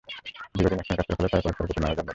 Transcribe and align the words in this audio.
দীর্ঘদিন 0.59 0.79
একসঙ্গে 0.99 1.03
কাজ 1.03 1.05
করার 1.07 1.17
ফলে 1.25 1.29
তাই 1.31 1.41
পরস্পরের 1.43 1.57
প্রতি 1.59 1.79
মায়াও 1.81 1.97
জন্ম 1.97 2.01
নেয়। 2.03 2.09